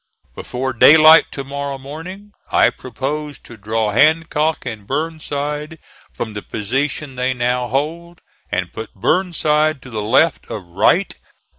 [0.33, 5.77] Before daylight to morrow morning I propose to draw Hancock and Burnside
[6.11, 8.19] from the position they now hold,
[8.51, 11.13] and put Burnside to the left of Wright.